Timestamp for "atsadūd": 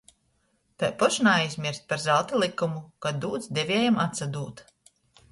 4.07-4.65